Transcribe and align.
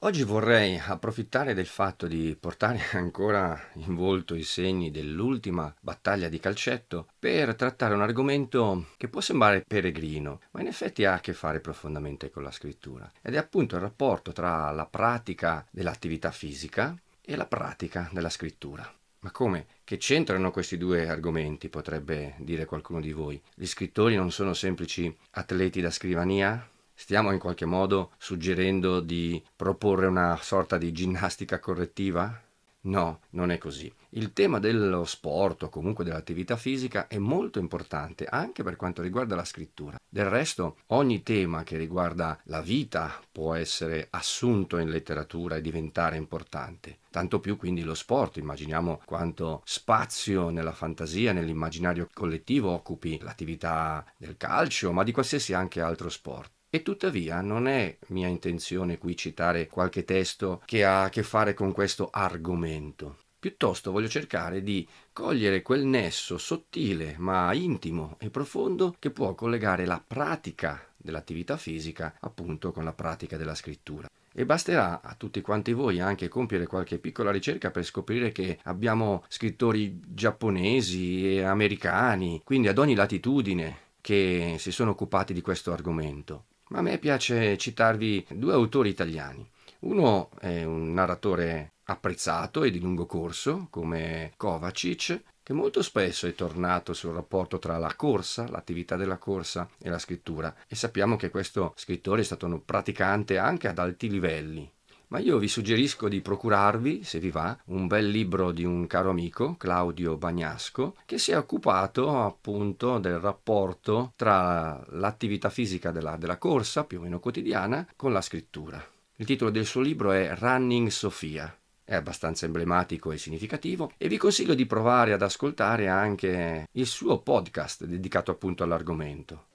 Oggi 0.00 0.24
vorrei 0.24 0.78
approfittare 0.78 1.54
del 1.54 1.64
fatto 1.64 2.06
di 2.06 2.36
portare 2.38 2.80
ancora 2.92 3.58
in 3.76 3.94
volto 3.94 4.34
i 4.34 4.42
segni 4.42 4.90
dell'ultima 4.90 5.74
battaglia 5.80 6.28
di 6.28 6.38
calcetto 6.38 7.08
per 7.18 7.54
trattare 7.54 7.94
un 7.94 8.02
argomento 8.02 8.88
che 8.98 9.08
può 9.08 9.22
sembrare 9.22 9.64
peregrino, 9.66 10.40
ma 10.50 10.60
in 10.60 10.66
effetti 10.66 11.06
ha 11.06 11.14
a 11.14 11.20
che 11.20 11.32
fare 11.32 11.60
profondamente 11.60 12.28
con 12.28 12.42
la 12.42 12.50
scrittura. 12.50 13.10
Ed 13.22 13.36
è 13.36 13.38
appunto 13.38 13.76
il 13.76 13.80
rapporto 13.80 14.32
tra 14.32 14.70
la 14.70 14.84
pratica 14.84 15.66
dell'attività 15.70 16.30
fisica 16.30 16.94
e 17.22 17.34
la 17.34 17.46
pratica 17.46 18.10
della 18.12 18.28
scrittura. 18.28 18.86
Ma 19.20 19.30
come? 19.30 19.66
Che 19.82 19.96
c'entrano 19.96 20.50
questi 20.50 20.76
due 20.76 21.08
argomenti, 21.08 21.70
potrebbe 21.70 22.34
dire 22.36 22.66
qualcuno 22.66 23.00
di 23.00 23.12
voi? 23.12 23.40
Gli 23.54 23.66
scrittori 23.66 24.14
non 24.14 24.30
sono 24.30 24.52
semplici 24.52 25.12
atleti 25.30 25.80
da 25.80 25.90
scrivania? 25.90 26.68
Stiamo 26.98 27.30
in 27.30 27.38
qualche 27.38 27.66
modo 27.66 28.12
suggerendo 28.16 29.00
di 29.00 29.40
proporre 29.54 30.06
una 30.06 30.38
sorta 30.40 30.78
di 30.78 30.92
ginnastica 30.92 31.60
correttiva? 31.60 32.40
No, 32.86 33.20
non 33.30 33.50
è 33.50 33.58
così. 33.58 33.92
Il 34.10 34.32
tema 34.32 34.58
dello 34.58 35.04
sport 35.04 35.64
o 35.64 35.68
comunque 35.68 36.04
dell'attività 36.04 36.56
fisica 36.56 37.06
è 37.06 37.18
molto 37.18 37.58
importante 37.58 38.24
anche 38.24 38.62
per 38.62 38.76
quanto 38.76 39.02
riguarda 39.02 39.34
la 39.34 39.44
scrittura. 39.44 39.98
Del 40.08 40.24
resto, 40.24 40.78
ogni 40.86 41.22
tema 41.22 41.64
che 41.64 41.76
riguarda 41.76 42.40
la 42.44 42.62
vita 42.62 43.20
può 43.30 43.54
essere 43.54 44.06
assunto 44.10 44.78
in 44.78 44.88
letteratura 44.88 45.56
e 45.56 45.60
diventare 45.60 46.16
importante. 46.16 47.00
Tanto 47.10 47.40
più 47.40 47.56
quindi 47.56 47.82
lo 47.82 47.94
sport, 47.94 48.38
immaginiamo 48.38 49.02
quanto 49.04 49.60
spazio 49.64 50.48
nella 50.48 50.72
fantasia, 50.72 51.32
nell'immaginario 51.32 52.08
collettivo 52.12 52.70
occupi 52.70 53.18
l'attività 53.20 54.04
del 54.16 54.36
calcio, 54.38 54.92
ma 54.92 55.04
di 55.04 55.12
qualsiasi 55.12 55.52
anche 55.52 55.80
altro 55.82 56.08
sport. 56.08 56.55
E 56.68 56.82
tuttavia 56.82 57.40
non 57.40 57.68
è 57.68 57.96
mia 58.08 58.28
intenzione 58.28 58.98
qui 58.98 59.16
citare 59.16 59.66
qualche 59.66 60.04
testo 60.04 60.62
che 60.64 60.84
ha 60.84 61.04
a 61.04 61.08
che 61.08 61.22
fare 61.22 61.54
con 61.54 61.72
questo 61.72 62.08
argomento. 62.10 63.18
Piuttosto 63.38 63.92
voglio 63.92 64.08
cercare 64.08 64.62
di 64.62 64.86
cogliere 65.12 65.62
quel 65.62 65.84
nesso 65.84 66.36
sottile 66.36 67.14
ma 67.18 67.52
intimo 67.52 68.16
e 68.18 68.28
profondo 68.28 68.96
che 68.98 69.10
può 69.10 69.34
collegare 69.34 69.86
la 69.86 70.02
pratica 70.04 70.84
dell'attività 70.96 71.56
fisica 71.56 72.16
appunto 72.20 72.72
con 72.72 72.82
la 72.82 72.92
pratica 72.92 73.36
della 73.36 73.54
scrittura. 73.54 74.08
E 74.32 74.44
basterà 74.44 75.00
a 75.00 75.14
tutti 75.14 75.40
quanti 75.40 75.72
voi 75.72 76.00
anche 76.00 76.28
compiere 76.28 76.66
qualche 76.66 76.98
piccola 76.98 77.30
ricerca 77.30 77.70
per 77.70 77.84
scoprire 77.84 78.32
che 78.32 78.58
abbiamo 78.64 79.24
scrittori 79.28 79.98
giapponesi 80.06 81.36
e 81.36 81.42
americani, 81.42 82.42
quindi 82.44 82.68
ad 82.68 82.76
ogni 82.76 82.94
latitudine, 82.94 83.78
che 84.00 84.56
si 84.58 84.72
sono 84.72 84.90
occupati 84.90 85.32
di 85.32 85.40
questo 85.40 85.72
argomento. 85.72 86.44
Ma 86.68 86.78
a 86.78 86.82
me 86.82 86.98
piace 86.98 87.56
citarvi 87.56 88.26
due 88.30 88.52
autori 88.52 88.88
italiani. 88.88 89.48
Uno 89.80 90.30
è 90.40 90.64
un 90.64 90.92
narratore 90.92 91.74
apprezzato 91.84 92.64
e 92.64 92.70
di 92.70 92.80
lungo 92.80 93.06
corso, 93.06 93.68
come 93.70 94.32
Kovacic, 94.36 95.22
che 95.44 95.52
molto 95.52 95.80
spesso 95.80 96.26
è 96.26 96.34
tornato 96.34 96.92
sul 96.92 97.14
rapporto 97.14 97.60
tra 97.60 97.78
la 97.78 97.94
corsa, 97.94 98.48
l'attività 98.48 98.96
della 98.96 99.18
corsa 99.18 99.68
e 99.78 99.88
la 99.88 100.00
scrittura, 100.00 100.52
e 100.66 100.74
sappiamo 100.74 101.14
che 101.14 101.30
questo 101.30 101.72
scrittore 101.76 102.22
è 102.22 102.24
stato 102.24 102.46
un 102.46 102.64
praticante 102.64 103.38
anche 103.38 103.68
ad 103.68 103.78
alti 103.78 104.10
livelli, 104.10 104.68
ma 105.08 105.18
io 105.18 105.38
vi 105.38 105.48
suggerisco 105.48 106.08
di 106.08 106.20
procurarvi, 106.20 107.04
se 107.04 107.20
vi 107.20 107.30
va, 107.30 107.56
un 107.66 107.86
bel 107.86 108.08
libro 108.08 108.50
di 108.50 108.64
un 108.64 108.86
caro 108.86 109.10
amico, 109.10 109.56
Claudio 109.56 110.16
Bagnasco, 110.16 110.96
che 111.06 111.18
si 111.18 111.30
è 111.30 111.38
occupato 111.38 112.22
appunto 112.22 112.98
del 112.98 113.18
rapporto 113.18 114.12
tra 114.16 114.84
l'attività 114.90 115.48
fisica 115.48 115.92
della, 115.92 116.16
della 116.16 116.38
corsa, 116.38 116.84
più 116.84 116.98
o 116.98 117.02
meno 117.02 117.20
quotidiana, 117.20 117.86
con 117.94 118.12
la 118.12 118.20
scrittura. 118.20 118.84
Il 119.16 119.26
titolo 119.26 119.50
del 119.50 119.64
suo 119.64 119.80
libro 119.80 120.12
è 120.12 120.34
Running 120.36 120.88
Sofia. 120.88 121.56
È 121.84 121.94
abbastanza 121.94 122.46
emblematico 122.46 123.12
e 123.12 123.18
significativo 123.18 123.92
e 123.96 124.08
vi 124.08 124.16
consiglio 124.16 124.54
di 124.54 124.66
provare 124.66 125.12
ad 125.12 125.22
ascoltare 125.22 125.86
anche 125.86 126.66
il 126.72 126.86
suo 126.86 127.20
podcast 127.20 127.84
dedicato 127.84 128.32
appunto 128.32 128.64
all'argomento. 128.64 129.46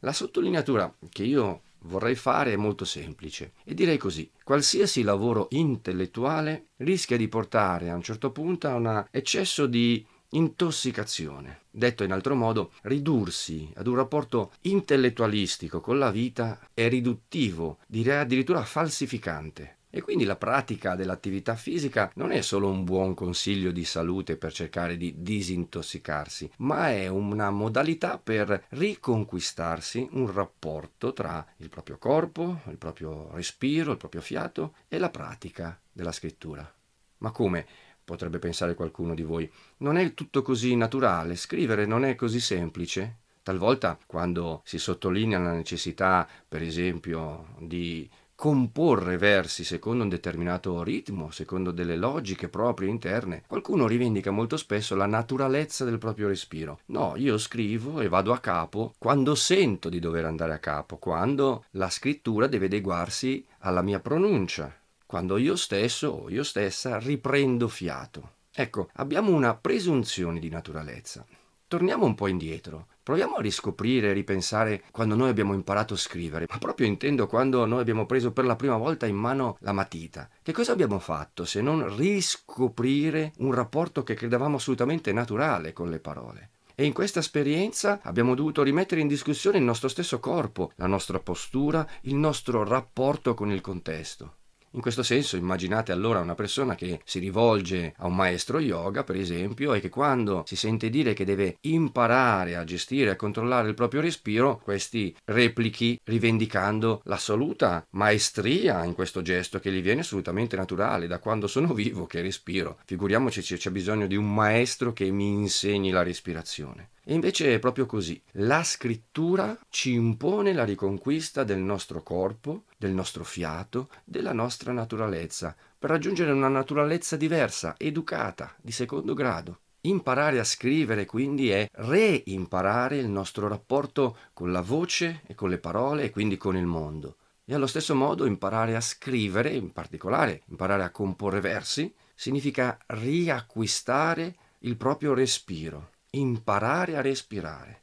La 0.00 0.12
sottolineatura 0.12 0.94
che 1.08 1.22
io 1.24 1.62
vorrei 1.82 2.14
fare 2.14 2.52
è 2.52 2.56
molto 2.56 2.84
semplice 2.84 3.52
e 3.64 3.74
direi 3.74 3.98
così, 3.98 4.30
qualsiasi 4.44 5.02
lavoro 5.02 5.48
intellettuale 5.50 6.68
rischia 6.78 7.16
di 7.16 7.28
portare 7.28 7.90
a 7.90 7.94
un 7.94 8.02
certo 8.02 8.30
punto 8.30 8.68
a 8.68 8.74
un 8.74 9.06
eccesso 9.10 9.66
di 9.66 10.04
intossicazione. 10.30 11.62
Detto 11.70 12.04
in 12.04 12.12
altro 12.12 12.34
modo, 12.34 12.72
ridursi 12.82 13.70
ad 13.74 13.86
un 13.86 13.96
rapporto 13.96 14.52
intellettualistico 14.62 15.80
con 15.80 15.98
la 15.98 16.10
vita 16.10 16.58
è 16.74 16.88
riduttivo, 16.88 17.78
direi 17.86 18.18
addirittura 18.18 18.64
falsificante. 18.64 19.76
E 19.90 20.00
quindi 20.02 20.24
la 20.24 20.36
pratica 20.36 20.94
dell'attività 20.94 21.56
fisica 21.56 22.10
non 22.14 22.30
è 22.30 22.40
solo 22.42 22.68
un 22.68 22.84
buon 22.84 23.14
consiglio 23.14 23.72
di 23.72 23.84
salute 23.84 24.36
per 24.36 24.52
cercare 24.52 24.96
di 24.96 25.16
disintossicarsi, 25.18 26.50
ma 26.58 26.90
è 26.90 27.08
una 27.08 27.50
modalità 27.50 28.18
per 28.18 28.66
riconquistarsi 28.68 30.08
un 30.12 30.32
rapporto 30.32 31.12
tra 31.12 31.44
il 31.56 31.68
proprio 31.68 31.98
corpo, 31.98 32.60
il 32.68 32.78
proprio 32.78 33.30
respiro, 33.32 33.90
il 33.90 33.98
proprio 33.98 34.20
fiato 34.20 34.74
e 34.88 34.98
la 34.98 35.10
pratica 35.10 35.78
della 35.92 36.12
scrittura. 36.12 36.72
Ma 37.18 37.30
come? 37.32 37.66
potrebbe 38.10 38.40
pensare 38.40 38.74
qualcuno 38.74 39.14
di 39.14 39.22
voi. 39.22 39.48
Non 39.78 39.96
è 39.96 40.14
tutto 40.14 40.42
così 40.42 40.74
naturale, 40.74 41.36
scrivere 41.36 41.86
non 41.86 42.04
è 42.04 42.16
così 42.16 42.40
semplice. 42.40 43.18
Talvolta, 43.42 43.96
quando 44.04 44.62
si 44.64 44.78
sottolinea 44.78 45.38
la 45.38 45.52
necessità, 45.52 46.28
per 46.48 46.60
esempio, 46.60 47.54
di 47.60 48.08
comporre 48.40 49.18
versi 49.18 49.64
secondo 49.64 50.02
un 50.02 50.08
determinato 50.08 50.82
ritmo, 50.82 51.30
secondo 51.30 51.72
delle 51.72 51.94
logiche 51.94 52.48
proprie 52.48 52.88
interne. 52.88 53.42
Qualcuno 53.46 53.86
rivendica 53.86 54.30
molto 54.30 54.56
spesso 54.56 54.96
la 54.96 55.04
naturalezza 55.04 55.84
del 55.84 55.98
proprio 55.98 56.28
respiro. 56.28 56.78
No, 56.86 57.16
io 57.16 57.36
scrivo 57.36 58.00
e 58.00 58.08
vado 58.08 58.32
a 58.32 58.38
capo 58.38 58.94
quando 58.96 59.34
sento 59.34 59.90
di 59.90 59.98
dover 59.98 60.24
andare 60.24 60.54
a 60.54 60.58
capo, 60.58 60.96
quando 60.96 61.66
la 61.72 61.90
scrittura 61.90 62.46
deve 62.46 62.64
adeguarsi 62.64 63.44
alla 63.58 63.82
mia 63.82 64.00
pronuncia, 64.00 64.74
quando 65.04 65.36
io 65.36 65.54
stesso 65.54 66.08
o 66.08 66.30
io 66.30 66.42
stessa 66.42 66.98
riprendo 66.98 67.68
fiato. 67.68 68.36
Ecco, 68.54 68.88
abbiamo 68.94 69.32
una 69.34 69.54
presunzione 69.54 70.40
di 70.40 70.48
naturalezza. 70.48 71.26
Torniamo 71.68 72.06
un 72.06 72.14
po' 72.14 72.26
indietro. 72.26 72.86
Proviamo 73.10 73.38
a 73.38 73.42
riscoprire 73.42 74.12
ripensare 74.12 74.84
quando 74.92 75.16
noi 75.16 75.30
abbiamo 75.30 75.52
imparato 75.52 75.94
a 75.94 75.96
scrivere, 75.96 76.46
ma 76.48 76.58
proprio 76.58 76.86
intendo 76.86 77.26
quando 77.26 77.66
noi 77.66 77.80
abbiamo 77.80 78.06
preso 78.06 78.30
per 78.30 78.44
la 78.44 78.54
prima 78.54 78.76
volta 78.76 79.04
in 79.04 79.16
mano 79.16 79.56
la 79.62 79.72
matita. 79.72 80.28
Che 80.40 80.52
cosa 80.52 80.70
abbiamo 80.70 81.00
fatto 81.00 81.44
se 81.44 81.60
non 81.60 81.96
riscoprire 81.96 83.32
un 83.38 83.52
rapporto 83.52 84.04
che 84.04 84.14
credevamo 84.14 84.58
assolutamente 84.58 85.12
naturale 85.12 85.72
con 85.72 85.90
le 85.90 85.98
parole? 85.98 86.50
E 86.76 86.84
in 86.84 86.92
questa 86.92 87.18
esperienza 87.18 87.98
abbiamo 88.04 88.36
dovuto 88.36 88.62
rimettere 88.62 89.00
in 89.00 89.08
discussione 89.08 89.58
il 89.58 89.64
nostro 89.64 89.88
stesso 89.88 90.20
corpo, 90.20 90.70
la 90.76 90.86
nostra 90.86 91.18
postura, 91.18 91.84
il 92.02 92.14
nostro 92.14 92.62
rapporto 92.62 93.34
con 93.34 93.50
il 93.50 93.60
contesto. 93.60 94.34
In 94.72 94.80
questo 94.80 95.02
senso 95.02 95.36
immaginate 95.36 95.90
allora 95.90 96.20
una 96.20 96.36
persona 96.36 96.76
che 96.76 97.00
si 97.04 97.18
rivolge 97.18 97.92
a 97.96 98.06
un 98.06 98.14
maestro 98.14 98.60
yoga, 98.60 99.02
per 99.02 99.16
esempio, 99.16 99.74
e 99.74 99.80
che 99.80 99.88
quando 99.88 100.44
si 100.46 100.54
sente 100.54 100.90
dire 100.90 101.12
che 101.12 101.24
deve 101.24 101.56
imparare 101.62 102.54
a 102.54 102.62
gestire 102.62 103.08
e 103.08 103.12
a 103.14 103.16
controllare 103.16 103.68
il 103.68 103.74
proprio 103.74 104.00
respiro, 104.00 104.60
questi 104.62 105.12
replichi 105.24 106.00
rivendicando 106.04 107.00
l'assoluta 107.04 107.84
maestria 107.90 108.84
in 108.84 108.94
questo 108.94 109.22
gesto 109.22 109.58
che 109.58 109.72
gli 109.72 109.82
viene 109.82 110.02
assolutamente 110.02 110.54
naturale 110.54 111.08
da 111.08 111.18
quando 111.18 111.48
sono 111.48 111.74
vivo 111.74 112.06
che 112.06 112.22
respiro. 112.22 112.78
Figuriamoci 112.84 113.42
se 113.42 113.56
c'è 113.56 113.70
bisogno 113.70 114.06
di 114.06 114.14
un 114.14 114.32
maestro 114.32 114.92
che 114.92 115.10
mi 115.10 115.30
insegni 115.30 115.90
la 115.90 116.04
respirazione. 116.04 116.90
E 117.10 117.14
invece 117.14 117.54
è 117.54 117.58
proprio 117.58 117.86
così. 117.86 118.22
La 118.34 118.62
scrittura 118.62 119.58
ci 119.68 119.94
impone 119.94 120.52
la 120.52 120.62
riconquista 120.62 121.42
del 121.42 121.58
nostro 121.58 122.04
corpo, 122.04 122.66
del 122.76 122.92
nostro 122.92 123.24
fiato, 123.24 123.88
della 124.04 124.32
nostra 124.32 124.70
naturalezza, 124.70 125.56
per 125.76 125.90
raggiungere 125.90 126.30
una 126.30 126.46
naturalezza 126.46 127.16
diversa, 127.16 127.74
educata, 127.78 128.54
di 128.62 128.70
secondo 128.70 129.14
grado. 129.14 129.62
Imparare 129.80 130.38
a 130.38 130.44
scrivere 130.44 131.04
quindi 131.04 131.50
è 131.50 131.68
reimparare 131.72 132.98
il 132.98 133.08
nostro 133.08 133.48
rapporto 133.48 134.16
con 134.32 134.52
la 134.52 134.60
voce 134.60 135.22
e 135.26 135.34
con 135.34 135.48
le 135.48 135.58
parole 135.58 136.04
e 136.04 136.10
quindi 136.10 136.36
con 136.36 136.56
il 136.56 136.66
mondo. 136.66 137.16
E 137.44 137.54
allo 137.54 137.66
stesso 137.66 137.96
modo 137.96 138.24
imparare 138.24 138.76
a 138.76 138.80
scrivere, 138.80 139.50
in 139.50 139.72
particolare 139.72 140.42
imparare 140.46 140.84
a 140.84 140.90
comporre 140.90 141.40
versi, 141.40 141.92
significa 142.14 142.78
riacquistare 142.86 144.36
il 144.60 144.76
proprio 144.76 145.12
respiro 145.12 145.89
imparare 146.10 146.96
a 146.96 147.00
respirare. 147.00 147.82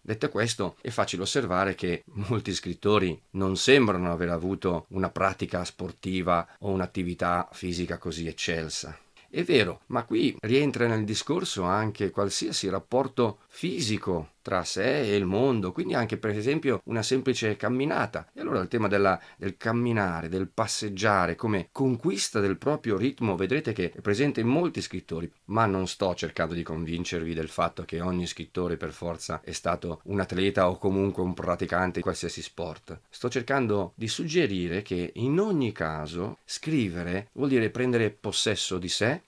Detto 0.00 0.28
questo, 0.28 0.76
è 0.80 0.90
facile 0.90 1.22
osservare 1.22 1.74
che 1.74 2.02
molti 2.28 2.52
scrittori 2.52 3.20
non 3.32 3.56
sembrano 3.56 4.10
aver 4.10 4.30
avuto 4.30 4.86
una 4.88 5.10
pratica 5.10 5.64
sportiva 5.64 6.48
o 6.60 6.70
un'attività 6.70 7.48
fisica 7.52 7.98
così 7.98 8.26
eccelsa. 8.26 8.98
È 9.28 9.44
vero, 9.44 9.82
ma 9.86 10.02
qui 10.02 10.36
rientra 10.40 10.88
nel 10.88 11.04
discorso 11.04 11.62
anche 11.62 12.10
qualsiasi 12.10 12.68
rapporto 12.68 13.40
fisico 13.46 14.32
tra 14.42 14.64
sé 14.64 15.00
e 15.00 15.16
il 15.16 15.26
mondo, 15.26 15.72
quindi 15.72 15.94
anche 15.94 16.16
per 16.16 16.30
esempio 16.30 16.80
una 16.84 17.02
semplice 17.02 17.56
camminata. 17.56 18.28
E 18.32 18.40
allora 18.40 18.60
il 18.60 18.68
tema 18.68 18.88
della, 18.88 19.20
del 19.36 19.56
camminare, 19.56 20.28
del 20.28 20.48
passeggiare 20.48 21.36
come 21.36 21.68
conquista 21.72 22.40
del 22.40 22.56
proprio 22.56 22.96
ritmo, 22.96 23.36
vedrete 23.36 23.72
che 23.72 23.92
è 23.92 24.00
presente 24.00 24.40
in 24.40 24.48
molti 24.48 24.80
scrittori, 24.80 25.30
ma 25.46 25.66
non 25.66 25.86
sto 25.86 26.14
cercando 26.14 26.54
di 26.54 26.62
convincervi 26.62 27.34
del 27.34 27.48
fatto 27.48 27.84
che 27.84 28.00
ogni 28.00 28.26
scrittore 28.26 28.76
per 28.76 28.92
forza 28.92 29.40
è 29.42 29.52
stato 29.52 30.00
un 30.04 30.20
atleta 30.20 30.68
o 30.68 30.78
comunque 30.78 31.22
un 31.22 31.34
praticante 31.34 31.98
di 31.98 32.02
qualsiasi 32.02 32.42
sport. 32.42 33.00
Sto 33.08 33.28
cercando 33.28 33.92
di 33.94 34.08
suggerire 34.08 34.82
che 34.82 35.12
in 35.14 35.38
ogni 35.38 35.72
caso 35.72 36.38
scrivere 36.44 37.28
vuol 37.32 37.48
dire 37.48 37.70
prendere 37.70 38.10
possesso 38.10 38.78
di 38.78 38.88
sé, 38.88 39.22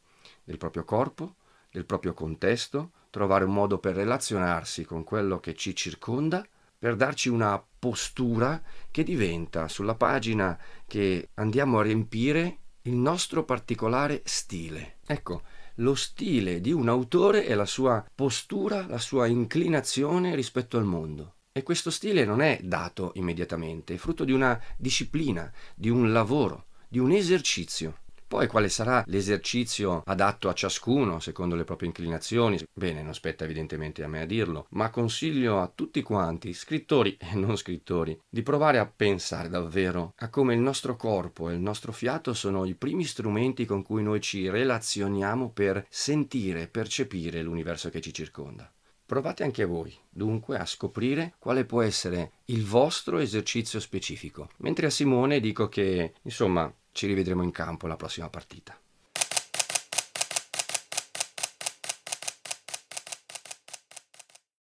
del 0.45 0.59
proprio 0.59 0.85
corpo, 0.85 1.35
del 1.71 1.85
proprio 1.85 2.13
contesto, 2.15 2.91
trovare 3.13 3.45
un 3.45 3.53
modo 3.53 3.77
per 3.77 3.95
relazionarsi 3.95 4.87
con 4.87 5.05
quello 5.05 5.39
che 5.39 5.55
ci 5.55 5.77
circonda, 5.77 6.43
per 6.79 6.97
darci 6.97 7.29
una 7.29 7.63
postura 7.79 8.61
che 8.91 9.05
diventa 9.05 9.69
sulla 9.69 9.95
pagina 9.95 10.59
che 10.87 11.29
andiamo 11.35 11.79
a 11.79 11.83
riempire 11.83 12.57
il 12.83 12.95
nostro 12.95 13.45
particolare 13.45 14.23
stile. 14.25 14.97
Ecco, 15.07 15.43
lo 15.77 15.95
stile 15.95 16.63
di 16.63 16.73
un 16.73 16.89
autore 16.89 17.45
è 17.45 17.55
la 17.55 17.67
sua 17.67 18.03
postura, 18.15 18.87
la 18.87 18.99
sua 18.99 19.27
inclinazione 19.27 20.35
rispetto 20.35 20.79
al 20.79 20.85
mondo. 20.85 21.35
E 21.53 21.63
questo 21.63 21.91
stile 21.91 22.25
non 22.25 22.41
è 22.41 22.61
dato 22.63 23.13
immediatamente, 23.17 23.93
è 23.93 23.99
frutto 23.99 24.25
di 24.25 24.33
una 24.33 24.59
disciplina, 24.79 25.53
di 25.75 25.91
un 25.91 26.13
lavoro, 26.13 26.69
di 26.89 26.99
un 26.99 27.13
esercizio. 27.13 27.99
Poi 28.33 28.47
quale 28.47 28.71
sarà 28.71 29.05
l'esercizio 29.09 30.01
adatto 30.07 30.49
a 30.49 30.55
ciascuno 30.55 31.21
secondo 31.21 31.55
le 31.55 31.65
proprie 31.65 31.89
inclinazioni? 31.89 32.59
Bene, 32.73 33.03
non 33.03 33.13
spetta 33.13 33.45
evidentemente 33.45 34.03
a 34.03 34.09
me 34.09 34.23
a 34.23 34.25
dirlo, 34.25 34.69
ma 34.71 34.89
consiglio 34.89 35.61
a 35.61 35.71
tutti 35.73 36.01
quanti, 36.01 36.55
scrittori 36.55 37.19
e 37.21 37.35
non 37.35 37.59
scrittori, 37.59 38.19
di 38.27 38.41
provare 38.43 38.79
a 38.79 38.87
pensare 38.87 39.51
davvero 39.51 40.15
a 40.17 40.31
come 40.31 40.55
il 40.55 40.61
nostro 40.61 40.97
corpo 40.97 41.51
e 41.51 41.53
il 41.53 41.61
nostro 41.61 41.93
fiato 41.93 42.33
sono 42.33 42.65
i 42.65 42.75
primi 42.75 43.05
strumenti 43.05 43.67
con 43.67 43.83
cui 43.83 44.03
noi 44.03 44.23
ci 44.23 44.49
relazioniamo 44.49 45.51
per 45.51 45.85
sentire, 45.91 46.69
percepire 46.69 47.43
l'universo 47.43 47.91
che 47.91 48.01
ci 48.01 48.15
circonda. 48.15 48.73
Provate 49.05 49.43
anche 49.43 49.67
voi, 49.67 49.95
dunque, 50.09 50.57
a 50.57 50.65
scoprire 50.65 51.35
quale 51.39 51.67
può 51.67 51.83
essere 51.83 52.31
il 52.47 52.65
vostro 52.65 53.19
esercizio 53.19 53.79
specifico. 53.79 54.49
Mentre 54.61 54.87
a 54.87 54.91
Simone 54.91 55.39
dico 55.39 55.69
che, 55.69 56.15
insomma, 56.23 56.73
ci 56.93 57.07
rivedremo 57.07 57.43
in 57.43 57.51
campo 57.51 57.87
la 57.87 57.97
prossima 57.97 58.29
partita. 58.29 58.79